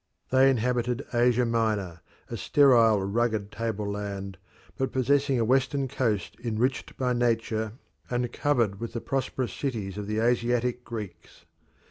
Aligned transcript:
They 0.31 0.49
inhabited 0.49 1.05
Asia 1.13 1.45
Minor, 1.45 2.01
a 2.27 2.35
sterile, 2.35 3.03
rugged 3.03 3.51
tableland, 3.51 4.39
but 4.75 4.91
possessing 4.91 5.39
a 5.39 5.45
western 5.45 5.87
coast 5.87 6.35
enriched 6.43 6.97
by 6.97 7.13
nature 7.13 7.73
and 8.09 8.33
covered 8.33 8.79
with 8.79 8.93
the 8.93 8.99
prosperous 9.01 9.53
cities 9.53 9.99
of 9.99 10.07
the 10.07 10.17
Asiatic 10.17 10.83
Greeks. 10.83 11.45